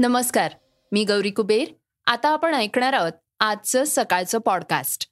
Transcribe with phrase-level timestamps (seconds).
[0.00, 0.52] नमस्कार
[0.92, 1.68] मी गौरी कुबेर.
[2.06, 5.06] आता आपण ऐकणार आहोत आजचं सकाळचं पॉडकास्ट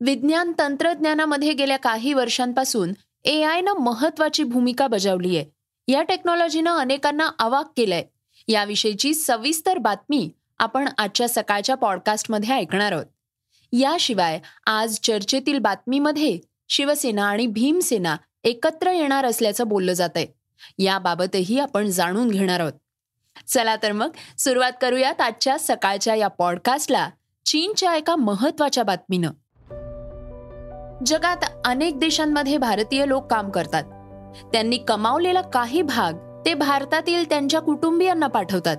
[0.00, 2.92] विज्ञान तंत्रज्ञानामध्ये गेल्या काही वर्षांपासून
[3.24, 5.46] ए आयनं महत्वाची भूमिका बजावली आहे
[5.92, 8.04] या टेक्नॉलॉजीनं अनेकांना अवाक केलंय.
[8.48, 13.06] याविषयीची सविस्तर बातमी आपण आजच्या सकाळच्या पॉडकास्टमध्ये ऐकणार आहोत.
[13.72, 16.38] याशिवाय आज चर्चेतील बातमीमध्ये
[16.68, 20.26] शिवसेना आणि भीमसेना एकत्र येणार असल्याचं बोललं जात आहे
[20.78, 22.72] याबाबतही आपण जाणून घेणार आहोत.
[23.46, 27.10] चला तर मग सुरुवात करूयात आजच्या सकाळच्या या पॉडकास्टला
[27.46, 29.30] चीनच्या एका महत्त्वाच्या बातमीनं.
[31.06, 33.84] जगात अनेक देशांमध्ये भारतीय लोक काम करतात.
[34.52, 38.76] त्यांनी कमावलेला काही भाग ते भारतातील त्यांच्या कुटुंबियांना पाठवतात.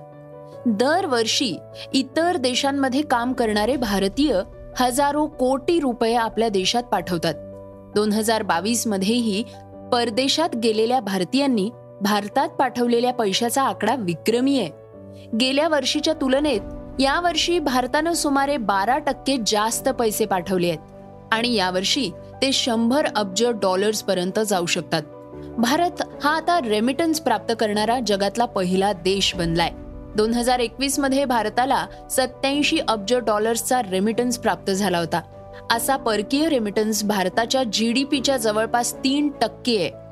[0.66, 1.58] दरवर्षी
[1.92, 4.40] इतर देशांमध्ये काम करणारे भारतीय
[4.78, 7.34] हजारो कोटी रुपये आपल्या देशात पाठवतात.
[7.94, 9.44] दोन हजार बावीस मध्येही
[9.92, 14.70] परदेशात गेलेल्या भारतीयांनी भारतात पाठवलेल्या पैशाचा आकडा विक्रमी आहे.
[15.40, 16.60] गेल्या वर्षीच्या तुलनेत
[17.00, 20.78] यावर्षी भारतानं सुमारे बारा टक्के जास्त पैसे पाठवले आहेत
[21.32, 22.10] आणि यावर्षी
[22.42, 25.02] ते शंभर अब्ज डॉलर्स पर्यंत जाऊ शकतात.
[25.58, 29.70] भारत हा आता रेमिटन्स प्राप्त करणारा जगातला पहिला देश बनलाय.
[30.16, 35.20] दोन हजार एकवीसमध्ये भारताला सत्याऐंशी अब्ज डॉलर्सचा रेमिटन्स प्राप्त झाला होता.
[35.70, 40.03] असा परकीय रेमिटन्स भारताच्या जीडीपीच्या जवळपास तीन टक्के आहे.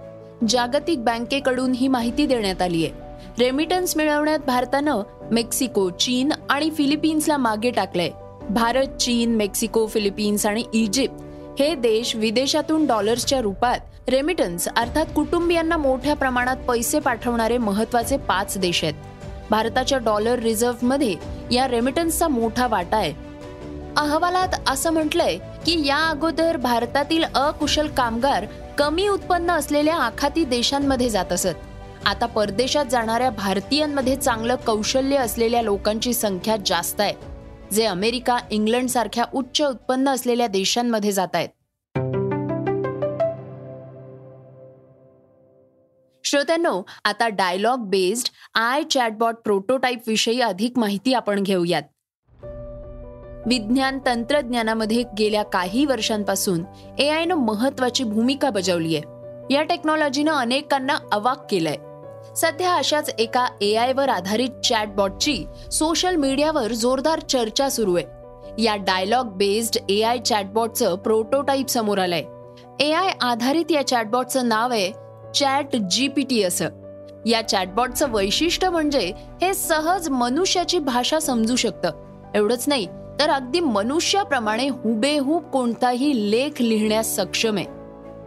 [0.49, 2.95] जागतिक बँकेकडून ही माहिती देण्यात आली आहे.
[3.39, 8.11] रेमिटन्स मिळवण्यात भारतानं मेक्सिको चीन आणि फिलिपिन्सला मागे टाकलंय.
[8.51, 11.23] भारत चीन मेक्सिको फिलिपिन्स आणि इजिप्त
[11.61, 13.79] हे देश विदेशातून डॉलर्सच्या रूपात
[14.09, 18.95] रेमिटन्स अर्थात कुटुंबियांना मोठ्या प्रमाणात पैसे पाठवणारे महत्त्वाचे पाच देश आहेत.
[19.51, 21.15] भारताच्या डॉलर रिझर्व्हमध्ये
[21.51, 23.13] या रेमिटन्सचा मोठा वाटा आहे.
[23.97, 28.47] अहवालात असं म्हटलंय की या अगोदर भारतातील अकुशल कामगार
[28.79, 31.55] कमी उत्पन्न असलेल्या आखाती देशांमध्ये जात असत.
[32.07, 37.13] आता परदेशात जाणाऱ्या भारतीयांमध्ये चांगलं कौशल्य असलेल्या लोकांची संख्या जास्त आहे
[37.73, 41.49] जे अमेरिका इंग्लंड सारख्या उच्च उत्पन्न असलेल्या देशांमध्ये जात आहेत.
[46.25, 51.83] श्रोत्यांनो आता dialogue based AI chatbot prototype विषयी अधिक माहिती आपण घेऊयात.
[53.47, 56.65] विज्ञान तंत्रज्ञानामध्ये गेल्या काही वर्षांपासून
[56.99, 61.77] ए आयनं महत्वाची भूमिका बजावली आहे या टेक्नॉलॉजीनं अनेकांना अवाक केलंय.
[62.37, 68.07] सध्या अशाच एका ए आय वर आधारित चॅटबॉटची सोशल मीडियावर जोरदार चर्चा सुरू आहे.
[68.63, 72.23] या डायलॉग बेस्ड ए आय चॅटबॉटचं प्रोटोटाईप समोर आलंय.
[72.81, 74.93] ए आय आधारित या चॅटबॉटचं नाव आहे
[75.35, 76.69] चॅट जीपीटी असं.
[77.27, 81.91] या चॅटबॉटचं वैशिष्ट्य म्हणजे हे सहज मनुष्याची भाषा समजू शकतं.
[82.35, 82.87] एवढंच नाही
[83.21, 87.67] तर अगदी मनुष्याप्रमाणे हुबेहूब कोणताही लेख लिहिण्यास सक्षम आहे.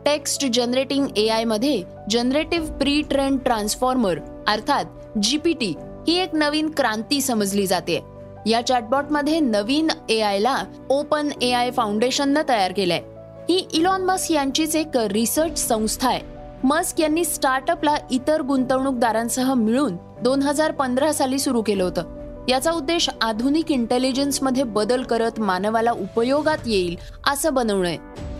[0.05, 4.85] टेक्स्ट जनरेटिंग ए आयमध्ये जनरेटिव्ह प्री ट्रेंड ट्रान्सफॉर्मर अर्थात
[5.23, 5.73] जीपीटी
[6.07, 7.99] ही एक नवीन क्रांती समजली जाते.
[8.45, 10.55] या चॅटबॉटमध्ये नवीन ए आय ला
[10.89, 13.01] ओपन ए आय फाउंडेशननं तयार केलंय.
[13.49, 16.21] ही इलॉन मस्क यांचीच एक रिसर्च संस्था आहे.
[16.63, 22.14] मस्क यांनी स्टार्टअपला इतर गुंतवणूकदारांसह मिळून दोन हजार पंधरा साली सुरू केलं होतं.
[22.47, 26.95] याचा उद्देश आधुनिक इंटेलिजन्समध्ये बदल करत मानवाला उपयोगात येईल
[27.27, 27.97] असं बनवणंय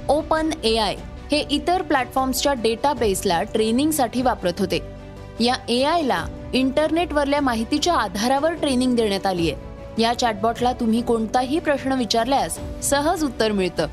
[0.09, 0.95] ओपन ए आय
[1.31, 4.79] हे इतर प्लॅटफॉर्म्सच्या डेटाबेसला ट्रेनिंगसाठी वापरत होते.
[5.39, 10.01] या ए आयला इंटरनेटवरल्या माहितीच्या आधारावर ट्रेनिंग देण्यात आली आहे.
[10.01, 13.87] या चॅटबॉटला तुम्ही कोणताही प्रश्न विचारल्यास सहज उत्तर मिळतं.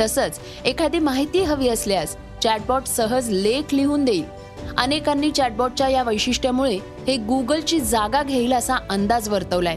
[0.00, 4.35] तसंच एखादी माहिती हवी असल्यास चॅटबॉट सहज लेख लिहून देईल.
[4.78, 9.76] अनेकांनी चॅटबॉटच्या या वैशिष्ट्यामुळे हे गुगलची जागा घेईल असा अंदाज वर्तवलाय.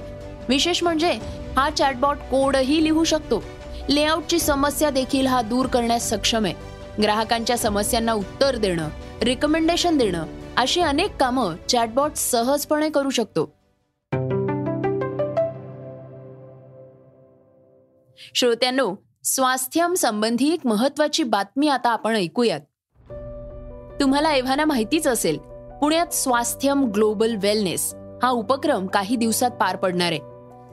[0.49, 1.11] विशेष म्हणजे
[1.55, 3.43] हा चॅटबॉट कोडही लिहू शकतो.
[3.89, 6.53] लेआउटची समस्या देखील हा दूर करण्यास सक्षम आहे.
[7.01, 8.89] ग्राहकांच्या समस्यांना उत्तर देणं
[9.21, 10.25] रिकमेंडेशन देणं
[10.57, 13.53] अशी अनेक कामं चॅटबॉट सहजपणे करू शकतो.
[18.35, 22.59] श्रोत्यांनो स्वास्थ्यम संबंधी एक महत्वाची बातमी आता आपण ऐकूयात.
[24.00, 25.38] तुम्हाला एव्हाना माहितीच असेल
[25.81, 27.94] पुण्यात स्वास्थ्यम ग्लोबल वेलनेस
[28.24, 30.19] हा उपक्रम काही दिवसात पार पडणार आहे.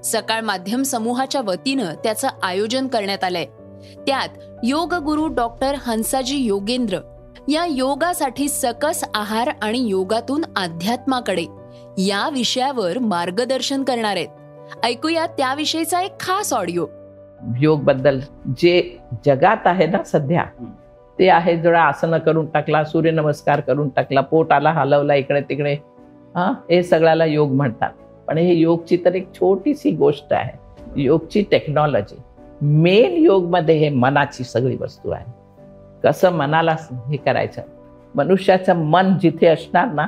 [0.04, 3.44] सकाळ माध्यम समूहाच्या वतीनं त्याचं आयोजन करण्यात आलंय.
[4.06, 4.28] त्यात
[4.64, 6.98] योग गुरु डॉक्टर हंसाजी योगेंद्र
[7.48, 11.44] या योगासाठी सकस आहार आणि योगातून अध्यात्माकडे
[11.98, 14.28] या विषयावर मार्गदर्शन करणार आहेत.
[14.82, 16.86] ऐकूया त्याविषयीचा एक खास ऑडिओ.
[17.58, 18.20] योगबद्दल
[18.56, 20.44] जे जगात आहे ना सध्या
[21.18, 25.72] ते आहे जरा आसनं करून टाकला सूर्यनमस्कार करून टाकला पोटाला हलवला इकडे तिकडे
[26.34, 27.90] हा हे सगळ्याला योग म्हणतात.
[28.28, 30.58] पण हे योगची तर एक छोटीशी गोष्ट आहे.
[30.96, 32.16] योगची टेक्नॉलॉजी
[32.60, 35.24] मेन योगमध्ये हे मनाची सगळी वस्तू आहे.
[36.04, 36.76] कसं मनाला
[37.08, 37.62] हे करायचं?
[38.14, 40.06] मनुष्याचं मन जिथे असणार ना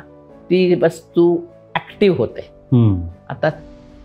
[0.51, 1.37] ती वस्तू
[1.77, 2.49] ऍक्टिव्ह होते.
[3.29, 3.51] आता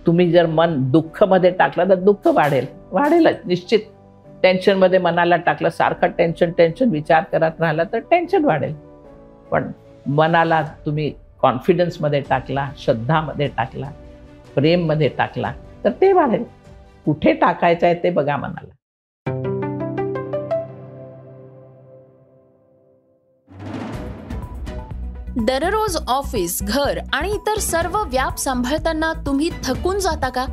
[0.05, 2.65] तुम्ही जर मन दुःखमध्ये टाकलं तर दुःख वाढेल.
[2.91, 3.79] वाढेलच निश्चित.
[4.43, 8.73] टेन्शनमध्ये मनाला टाकलं सारखं टेन्शन टेन्शन विचार करत राहिला तर टेन्शन वाढेल.
[9.51, 9.71] पण
[10.07, 11.11] मनाला तुम्ही
[11.41, 13.91] कॉन्फिडन्समध्ये टाकला श्रद्धामध्ये टाकला
[14.55, 15.53] प्रेममध्ये टाकला
[15.83, 16.43] तर ते वाढेल.
[17.05, 18.71] कुठे टाकायचं आहे ते बघा मनाला.
[25.45, 30.45] दररोज ऑफिस घर आणि इतर सर्व व्याप सांभाळताना तुम्ही थकून जाता का?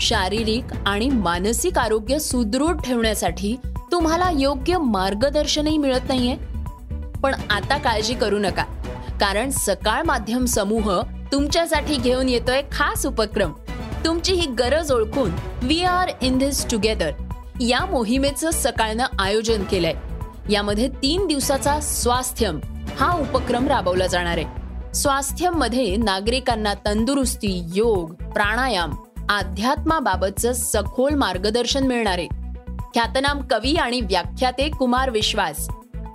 [0.00, 3.56] शारीरिक आणि मानसिक आरोग्य सुदृढ ठेवण्यासाठी
[3.92, 6.36] तुम्हाला योग्य मार्गदर्शनही मिळत नाहीये.
[7.22, 8.64] पण आता काळजी करू नका
[9.20, 11.02] कारण सकाळ माध्यम समूह
[11.32, 13.52] तुमच्यासाठी घेऊन येतोय खास उपक्रम.
[14.04, 15.30] तुमची ही गरज ओळखून
[15.62, 17.10] we are in this together
[17.60, 19.94] या मोहिमेचं सकाळनं आयोजन केलंय.
[20.50, 22.60] यामध्ये तीन दिवसाचा स्वास्थ्यम
[23.00, 24.62] हा उपक्रम राबवला जाणार आहे.
[24.94, 28.92] स्वास्थ्यममध्ये नागरिकांना तंदुरुस्ती योग प्राणायाम
[29.32, 32.18] अध्यात्माबाबतचं सखोल मार्गदर्शन मिळणार.
[32.18, 32.26] आहे
[32.94, 35.68] ख्यातनाम कवी आणि व्याख्याते कुमार विश्वास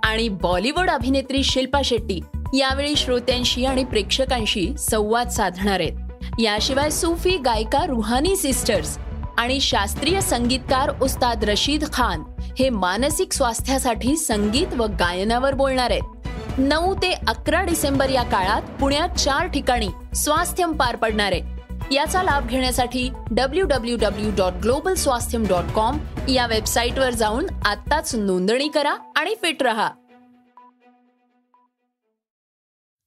[0.04, 2.20] आणि बॉलिवूड अभिनेत्री शिल्पा शेट्टी
[2.54, 6.22] यावेळी श्रोत्यांशी आणि प्रेक्षकांशी संवाद साधणार आहेत.
[6.40, 8.98] याशिवाय सुफी गायिका रुहानी सिस्टर्स
[9.38, 12.22] आणि शास्त्रीय संगीतकार उस्ताद रशीद खान
[12.58, 16.58] हे मानसिक स्वास्थ्यासाठी संगीत व गायनावर बोलणार आहेत.
[16.58, 21.57] नऊ ते अकरा डिसेंबर या काळात पुण्यात चार ठिकाणी स्वास्थ्यम पार पडणार आहे.
[21.92, 25.98] याचा लाभ घेण्यासाठी W W W dot global Swasthyam dot com
[26.28, 29.90] या वेबसाईटवर जाऊन आत्ताच नोंदणी करा आणि फिट रहा.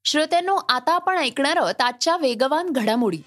[0.05, 3.17] श्रोत्यांनो आता आपण ऐकणार आहोत आजच्या वेगवान घडामोडी.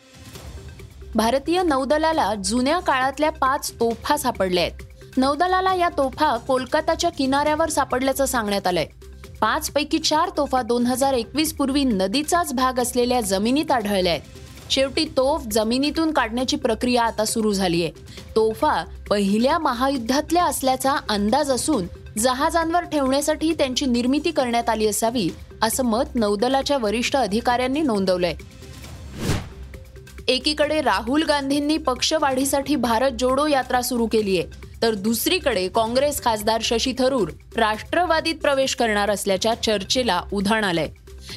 [1.14, 4.82] भारतीय नौदलाला जुन्या काळातल्या पाच तोफा सापडल्या आहेत.
[5.16, 8.86] नौदलाला या तोफा कोलकाताच्या किनाऱ्यावर सापडल्याचं सांगण्यात आलंय.
[9.40, 14.43] पाच पैकी चार तोफा दोन हजार एकवीस पूर्वी नदीचाच भाग असलेल्या जमिनीत आढळल्या आहेत.
[14.70, 17.90] शेवटी तोफ जमिनीतून काढण्याची प्रक्रिया आता सुरू झालीय.
[18.36, 21.86] तोफा पहिल्या महायुद्धातल्या असल्याचा अंदाज असून
[22.18, 25.28] जहाजांवर ठेवण्यासाठी त्यांची निर्मिती करण्यात आली असावी
[25.62, 28.34] असं मत नौदलाच्या वरिष्ठ अधिकाऱ्यांनी नोंदवलंय.
[30.28, 36.92] एकीकडे राहुल गांधींनी पक्षवाढीसाठी भारत जोडो यात्रा सुरू केली आहे तर दुसरीकडे काँग्रेस खासदार शशी
[36.98, 40.88] थरूर राष्ट्रवादीत प्रवेश करणार असल्याच्या चर्चेला उधाण आलंय.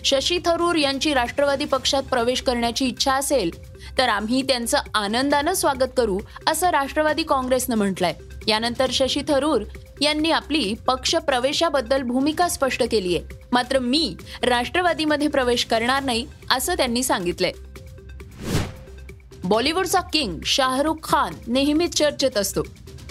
[0.03, 6.19] शशी थरूर यांची राष्ट्रवादी पक्षात प्रवेश करण्याची इच्छा असेल तर आम्ही त्यांचं आनंदानं स्वागत करू
[6.47, 8.13] असं राष्ट्रवादी काँग्रेसनं म्हटलंय.
[8.47, 9.61] यानंतर शशी थरूर
[10.01, 13.25] यांनी आपली पक्ष प्रवेशाबद्दल भूमिका स्पष्ट केली आहे.
[13.51, 17.51] मात्र मी राष्ट्रवादीमध्ये प्रवेश करणार नाही असं त्यांनी सांगितलंय.
[19.43, 22.61] बॉलिवूडचा किंग शाहरुख खान नेहमीच चर्चेत असतो.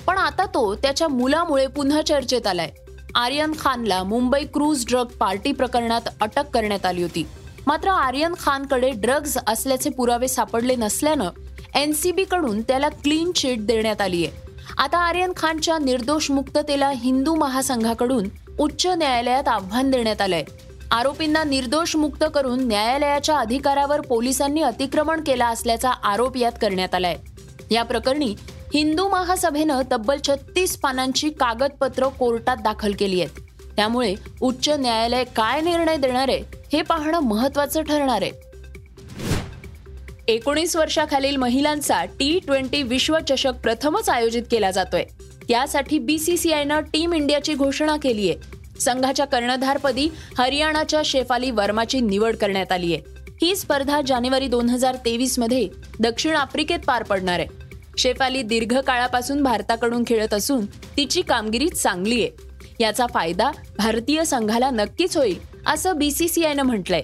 [0.06, 2.70] पण आता तो त्याच्या मुलामुळे पुन्हा चर्चेत आलाय.
[3.16, 7.26] आर्यन खानला मुंबई क्रूज ड्रग पार्टी प्रकरणात अटक करण्यात आली होती.
[7.66, 11.30] मात्र आर्यन खानकडे ड्रग्ज असल्याचे पुरावे सापडले नसल्यानं
[11.74, 14.36] एनसीबी कडून त्याला क्लीन चिट देण्यात आली आहे.
[14.78, 20.44] आता आर्यन खानच्या निर्दोष मुक्ततेला हिंदू महासंघाकडून उच्च न्यायालयात आव्हान देण्यात आलंय.
[20.90, 27.16] आरोपींना निर्दोष मुक्त करून न्यायालयाच्या अधिकारावर पोलिसांनी अतिक्रमण केला असल्याचा आरोप यात करण्यात आलाय.
[27.70, 28.34] या प्रकरणी
[28.74, 33.40] हिंदू महासभेनं तब्बल छत्तीस पानांची कागदपत्र कोर्टात दाखल केली आहेत.
[33.76, 36.42] त्यामुळे उच्च न्यायालय काय निर्णय देणार आहे
[36.72, 38.32] हे पाहणं महत्वाचं ठरणार आहे.
[40.28, 45.04] एकोणीस वर्षाखालील महिलांचा टी ट्वेंटी विश्वचषक प्रथमच आयोजित केला जातोय.
[45.48, 48.56] त्यासाठी बीसीसीआयनं टीम इंडियाची घोषणा केली आहे.
[48.80, 50.08] संघाच्या कर्णधारपदी
[50.38, 53.02] हरियाणाच्या शेफाली वर्माची निवड करण्यात आली आहे.
[53.42, 55.68] ही स्पर्धा जानेवारी दोन हजार तेवीसमध्ये
[56.00, 57.65] दक्षिण आफ्रिकेत पार पडणार आहे.
[57.98, 62.56] शेफाली दीर्घकाळापासून भारताकडून खेळत असून तिची कामगिरी चांगली आहे.
[62.80, 67.02] याचा फायदा भारतीय संघाला नक्कीच होईल असं बीसीसीआयनं म्हटलंय.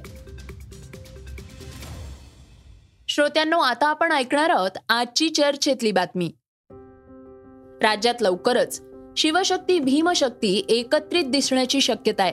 [3.08, 6.30] श्रोत्यांनो आता आपण ऐकणार आहोत आजची चर्चेतली बातमी.
[7.82, 8.82] राज्यात लवकरच
[9.16, 12.32] शिवशक्ती भीमशक्ती एकत्रित दिसण्याची शक्यता आहे.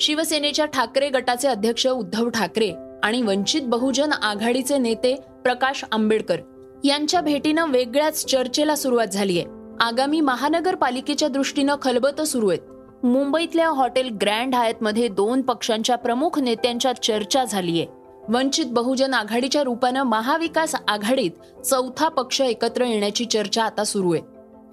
[0.00, 6.36] शिवसेनेच्या ठाकरे गटाचे अध्यक्ष उद्धव ठाकरे आणि वंचित बहुजन आघाडीचे नेते प्रकाश आंबेडकर
[6.84, 13.04] यांच्या भेटीनं वेगळ्याच चर्चेला सुरुवात झाली आहे आगामी महानगरपालिकेच्या दृष्टीनं खलबतं सुरू आहेत.
[13.04, 17.84] मुंबईतल्या हॉटेल ग्रँडमध्ये दोन पक्षांच्या प्रमुख नेत्यांच्या चर्चा झालीय.
[18.28, 24.22] वंचित बहुजन आघाडीच्या रूपानं महाविकास आघाडीत चौथा पक्ष एकत्र येण्याची चर्चा आता सुरू आहे.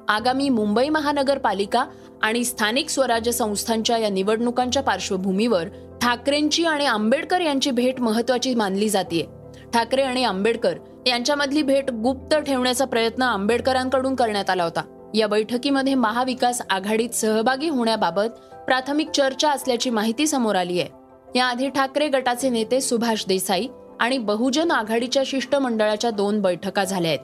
[0.08, 1.86] आगामी मुंबई महानगरपालिका
[2.24, 5.68] आणि स्थानिक स्वराज्य संस्थांच्या या निवडणुकांच्या पार्श्वभूमीवर
[6.02, 9.28] ठाकरेंची आणि आंबेडकर यांची भेट महत्वाची मानली जाते
[9.74, 14.82] ठाकरे आणि आंबेडकर यांच्यामधली भेट गुप्त ठेवण्याचा प्रयत्न आंबेडकरांकडून करण्यात आला होता.
[15.14, 20.90] या बैठकीमध्ये महाविकास आघाडीत सहभागी होण्याबाबत प्राथमिक चर्चा असल्याची माहिती समोर आली आहे.
[21.36, 23.68] याआधी ठाकरे गटाचे नेते सुभाष देसाई
[24.00, 27.20] आणि बहुजन आघाडीच्या शिष्टमंडळाच्या दोन बैठका झाल्या आहेत.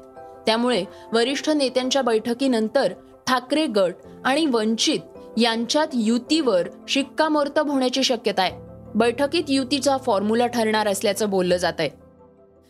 [0.46, 2.94] त्यामुळे वरिष्ठ नेत्यांच्या बैठकीनंतर
[3.28, 3.94] ठाकरे गट
[4.26, 5.00] आणि वंचित
[5.38, 8.52] यांच्यात युतीवर शिक्कामोर्तब होण्याची शक्यता आहे.
[8.96, 12.03] बैठकीत युतीचा फॉर्म्युला ठरणार असल्याचं बोललं जात आहे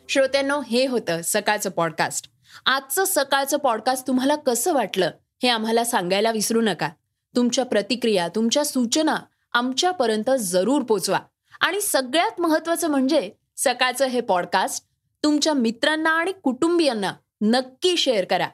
[0.10, 2.30] श्रोत्यांनो हे होतं सकाळचं पॉडकास्ट
[2.66, 5.12] आजचं सकाळचं पॉडकास्ट तुम्हाला कसं वाटलं
[5.44, 6.90] हे आम्हाला सांगायला विसरू नका.
[7.36, 9.16] तुमच्या प्रतिक्रिया तुमच्या सूचना
[9.54, 11.20] आमच्यापर्यंत जरूर पोचवा.
[11.62, 14.86] आणि सगळ्यात महत्वाचं म्हणजे सकाळचं हे पॉडकास्ट
[15.24, 18.48] तुमच्या मित्रांना आणि कुटुंबियांना नक्की शेअर करा.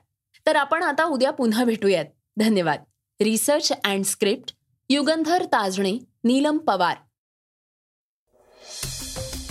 [0.45, 2.05] तर आपण आता उद्या पुन्हा भेटूयात.
[2.37, 2.83] धन्यवाद.
[3.21, 4.53] Research and script
[4.89, 5.91] Yugandhar Tajne
[6.23, 6.97] Neelam Pawar.